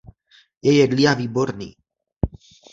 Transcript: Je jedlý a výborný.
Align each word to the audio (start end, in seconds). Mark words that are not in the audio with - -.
Je 0.61 0.73
jedlý 0.77 1.07
a 1.07 1.13
výborný. 1.13 1.75